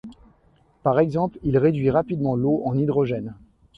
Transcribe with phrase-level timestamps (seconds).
[0.81, 3.35] Par exemple, il réduit rapidement l'eau en hydrogène.